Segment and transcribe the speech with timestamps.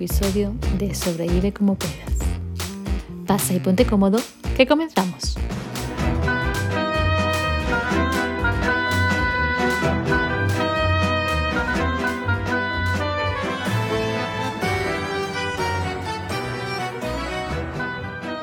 [0.00, 2.16] episodio de Sobrevive como puedas.
[3.26, 4.18] Pasa y ponte cómodo,
[4.56, 5.36] que comenzamos.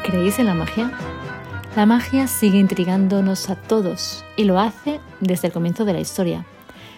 [0.03, 0.91] ¿Creéis en la magia?
[1.75, 6.45] La magia sigue intrigándonos a todos y lo hace desde el comienzo de la historia.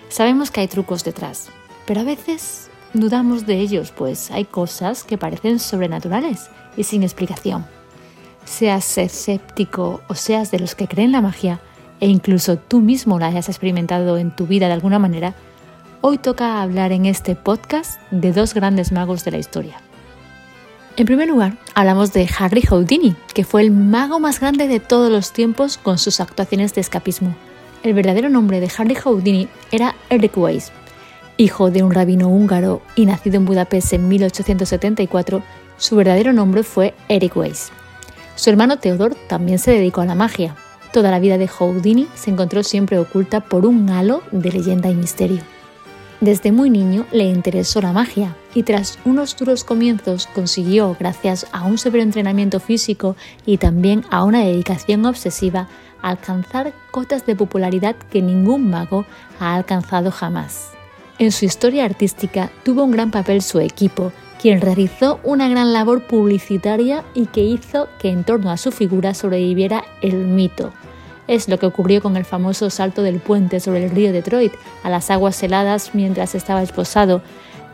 [0.09, 1.49] Sabemos que hay trucos detrás,
[1.85, 7.65] pero a veces dudamos de ellos, pues hay cosas que parecen sobrenaturales y sin explicación.
[8.45, 11.59] Seas escéptico o seas de los que creen la magia,
[11.99, 15.35] e incluso tú mismo la hayas experimentado en tu vida de alguna manera,
[16.01, 19.81] hoy toca hablar en este podcast de dos grandes magos de la historia.
[20.95, 25.11] En primer lugar, hablamos de Harry Houdini, que fue el mago más grande de todos
[25.11, 27.35] los tiempos con sus actuaciones de escapismo.
[27.83, 30.71] El verdadero nombre de Harry Houdini era Eric Weiss,
[31.39, 35.41] Hijo de un rabino húngaro y nacido en Budapest en 1874,
[35.77, 37.71] su verdadero nombre fue Eric Weiss.
[38.35, 40.57] Su hermano Theodor también se dedicó a la magia.
[40.91, 44.95] Toda la vida de Houdini se encontró siempre oculta por un halo de leyenda y
[44.95, 45.39] misterio.
[46.19, 51.63] Desde muy niño le interesó la magia y tras unos duros comienzos consiguió, gracias a
[51.63, 53.15] un severo entrenamiento físico
[53.45, 55.69] y también a una dedicación obsesiva,
[56.01, 59.05] alcanzar cotas de popularidad que ningún mago
[59.39, 60.73] ha alcanzado jamás.
[61.19, 66.07] En su historia artística tuvo un gran papel su equipo, quien realizó una gran labor
[66.07, 70.71] publicitaria y que hizo que en torno a su figura sobreviviera el mito.
[71.27, 74.89] Es lo que ocurrió con el famoso salto del puente sobre el río Detroit a
[74.89, 77.21] las aguas heladas mientras estaba esposado.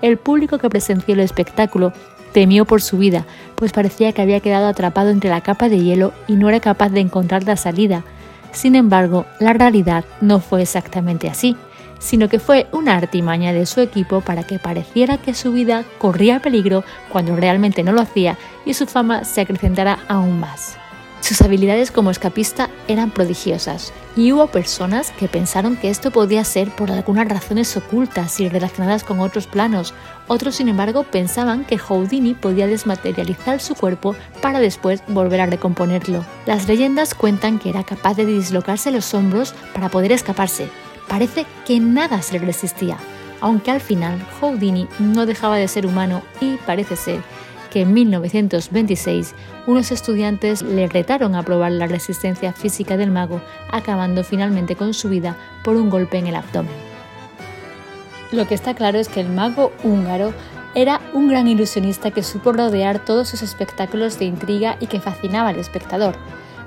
[0.02, 1.94] El público que presenció el espectáculo
[2.34, 6.14] temió por su vida, pues parecía que había quedado atrapado entre la capa de hielo
[6.28, 8.06] y no era capaz de encontrar la salida.
[8.52, 11.56] Sin embargo, la realidad no fue exactamente así
[12.00, 16.40] sino que fue una artimaña de su equipo para que pareciera que su vida corría
[16.40, 20.78] peligro cuando realmente no lo hacía y su fama se acrecentara aún más.
[21.26, 26.70] Sus habilidades como escapista eran prodigiosas y hubo personas que pensaron que esto podía ser
[26.70, 29.96] por algunas razones ocultas y relacionadas con otros planos.
[30.28, 36.24] Otros, sin embargo, pensaban que Houdini podía desmaterializar su cuerpo para después volver a recomponerlo.
[36.46, 40.70] Las leyendas cuentan que era capaz de dislocarse los hombros para poder escaparse,
[41.08, 42.98] Parece que nada se le resistía,
[43.42, 47.22] aunque al final Houdini no dejaba de ser humano y parece ser
[47.70, 49.36] que en 1926
[49.68, 55.10] unos estudiantes le retaron a probar la resistencia física del mago, acabando finalmente con su
[55.10, 56.72] vida por un golpe en el abdomen.
[58.32, 60.34] Lo que está claro es que el mago húngaro
[60.74, 65.50] era un gran ilusionista que supo rodear todos sus espectáculos de intriga y que fascinaba
[65.50, 66.16] al espectador.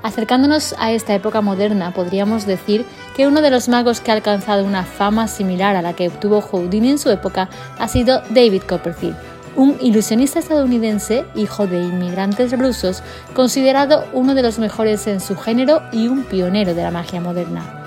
[0.01, 2.85] Acercándonos a esta época moderna, podríamos decir
[3.19, 6.39] que uno de los magos que ha alcanzado una fama similar a la que obtuvo
[6.39, 9.17] Houdini en su época ha sido David Copperfield,
[9.57, 13.03] un ilusionista estadounidense, hijo de inmigrantes rusos,
[13.33, 17.83] considerado uno de los mejores en su género y un pionero de la magia moderna.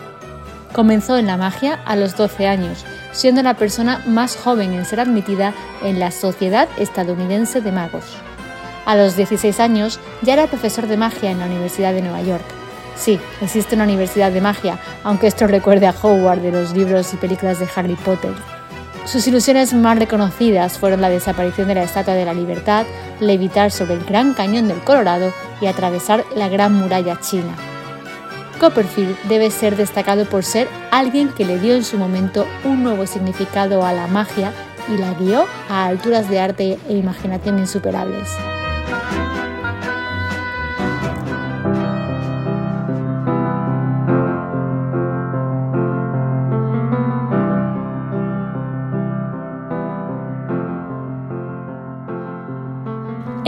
[0.75, 5.00] Comenzó en la magia a los 12 años, siendo la persona más joven en ser
[5.00, 8.04] admitida en la Sociedad Estadounidense de Magos.
[8.84, 12.62] A los 16 años ya era profesor de magia en la Universidad de Nueva York.
[12.97, 17.16] Sí, existe una universidad de magia, aunque esto recuerde a Howard de los libros y
[17.16, 18.32] películas de Harry Potter.
[19.04, 22.86] Sus ilusiones más reconocidas fueron la desaparición de la Estatua de la Libertad,
[23.19, 27.56] levitar sobre el Gran Cañón del Colorado y atravesar la Gran Muralla China.
[28.60, 33.06] Copperfield debe ser destacado por ser alguien que le dio en su momento un nuevo
[33.08, 34.52] significado a la magia
[34.88, 38.28] y la guió a alturas de arte e imaginación insuperables.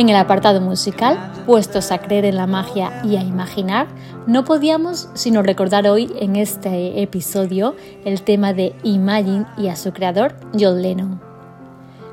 [0.04, 3.86] En el apartado musical, puestos a creer en la magia y a imaginar,
[4.26, 7.74] no podíamos sino recordar hoy en este episodio
[8.04, 11.22] el tema de Imagine y a su creador, John Lennon.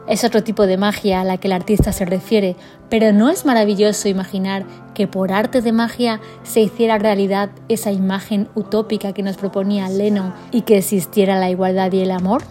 [0.07, 2.55] Es otro tipo de magia a la que el artista se refiere,
[2.89, 4.63] pero ¿no es maravilloso imaginar
[4.93, 10.33] que por arte de magia se hiciera realidad esa imagen utópica que nos proponía Lennon
[10.53, 12.41] y que existiera la igualdad y el amor?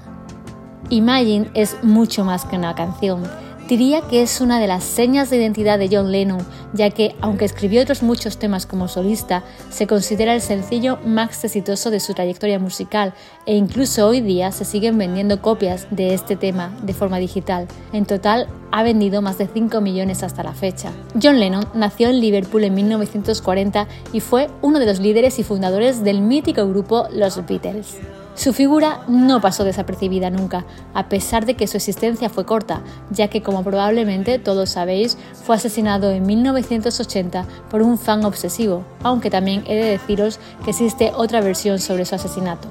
[0.90, 3.22] Imagine es mucho más que una canción
[3.70, 7.44] Diría que es una de las señas de identidad de John Lennon, ya que, aunque
[7.44, 12.58] escribió otros muchos temas como solista, se considera el sencillo más exitoso de su trayectoria
[12.58, 13.14] musical
[13.46, 17.68] e incluso hoy día se siguen vendiendo copias de este tema de forma digital.
[17.92, 20.90] En total, ha vendido más de 5 millones hasta la fecha.
[21.22, 26.02] John Lennon nació en Liverpool en 1940 y fue uno de los líderes y fundadores
[26.02, 27.98] del mítico grupo Los Beatles.
[28.34, 32.80] Su figura no pasó desapercibida nunca, a pesar de que su existencia fue corta,
[33.10, 39.30] ya que como probablemente todos sabéis, fue asesinado en 1980 por un fan obsesivo, aunque
[39.30, 42.68] también he de deciros que existe otra versión sobre su asesinato.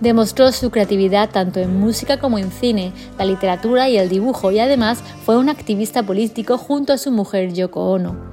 [0.00, 4.58] Demostró su creatividad tanto en música como en cine, la literatura y el dibujo y
[4.58, 8.29] además fue un activista político junto a su mujer Yoko Ono.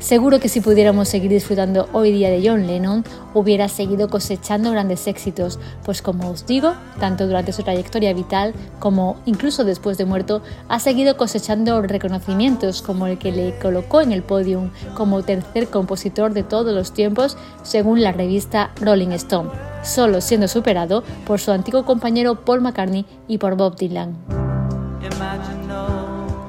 [0.00, 3.04] Seguro que si pudiéramos seguir disfrutando hoy día de John Lennon,
[3.34, 9.16] hubiera seguido cosechando grandes éxitos, pues como os digo, tanto durante su trayectoria vital como
[9.26, 14.22] incluso después de muerto, ha seguido cosechando reconocimientos como el que le colocó en el
[14.22, 19.50] podium como tercer compositor de todos los tiempos según la revista Rolling Stone,
[19.82, 24.37] solo siendo superado por su antiguo compañero Paul McCartney y por Bob Dylan.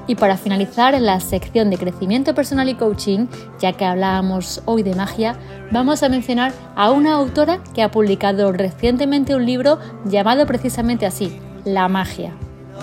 [0.09, 3.27] Y para finalizar en la sección de crecimiento personal y coaching,
[3.59, 5.35] ya que hablábamos hoy de magia,
[5.69, 11.39] vamos a mencionar a una autora que ha publicado recientemente un libro llamado precisamente así,
[11.63, 12.33] La magia.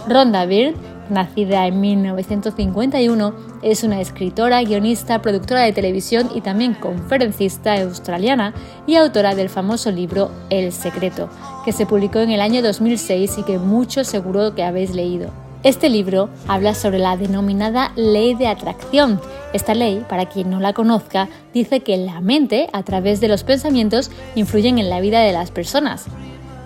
[0.08, 0.76] Rhonda Byrne,
[1.10, 8.54] nacida en 1951, es una escritora, guionista, productora de televisión y también conferencista australiana
[8.86, 11.28] y autora del famoso libro El secreto,
[11.64, 15.45] que se publicó en el año 2006 y que muchos seguro que habéis leído.
[15.62, 19.20] Este libro habla sobre la denominada ley de atracción.
[19.52, 23.42] Esta ley, para quien no la conozca, dice que la mente, a través de los
[23.42, 26.06] pensamientos, influyen en la vida de las personas.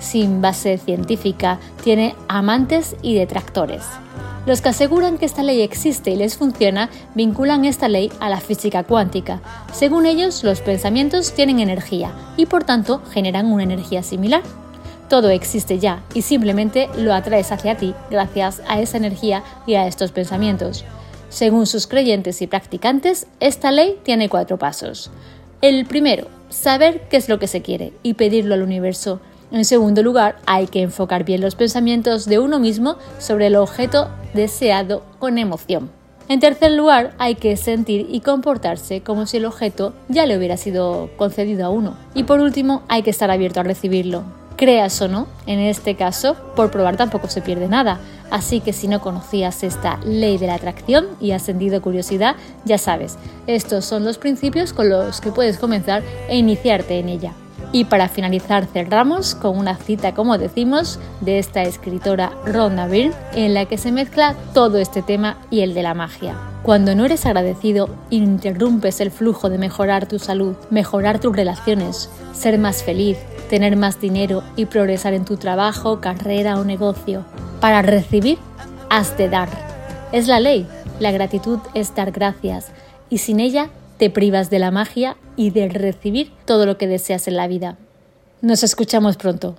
[0.01, 3.83] Sin base científica, tiene amantes y detractores.
[4.47, 8.41] Los que aseguran que esta ley existe y les funciona vinculan esta ley a la
[8.41, 9.41] física cuántica.
[9.73, 14.43] Según ellos, los pensamientos tienen energía y por tanto generan una energía similar.
[15.11, 19.89] Todo existe ya y simplemente lo atraes hacia ti gracias a esa energía y a
[19.89, 20.85] estos pensamientos.
[21.29, 25.11] Según sus creyentes y practicantes, esta ley tiene cuatro pasos.
[25.63, 29.21] El primero, saber qué es lo que se quiere y pedirlo al universo.
[29.51, 34.09] En segundo lugar, hay que enfocar bien los pensamientos de uno mismo sobre el objeto
[34.33, 35.91] deseado con emoción.
[36.29, 40.57] En tercer lugar, hay que sentir y comportarse como si el objeto ya le hubiera
[40.57, 41.97] sido concedido a uno.
[42.15, 46.37] Y por último, hay que estar abierto a recibirlo creas o no, en este caso,
[46.55, 47.99] por probar tampoco se pierde nada.
[48.31, 52.37] Así que si no conocías esta ley de la atracción y has sentido curiosidad,
[52.67, 53.17] ya sabes,
[53.47, 57.33] estos son los principios con los que puedes comenzar e iniciarte en ella.
[57.73, 63.55] Y para finalizar cerramos con una cita, como decimos, de esta escritora Rhonda Byrne, en
[63.55, 66.37] la que se mezcla todo este tema y el de la magia.
[66.63, 72.59] Cuando no eres agradecido, interrumpes el flujo de mejorar tu salud, mejorar tus relaciones, ser
[72.59, 73.19] más feliz,
[73.49, 77.25] tener más dinero y progresar en tu trabajo, carrera o negocio.
[77.61, 78.39] Para recibir,
[78.91, 79.49] has de dar.
[80.13, 80.67] Es la ley.
[80.99, 82.73] La gratitud es dar gracias
[83.09, 83.71] y sin ella
[84.01, 87.77] te privas de la magia y de recibir todo lo que deseas en la vida.
[88.41, 89.49] Nos escuchamos pronto.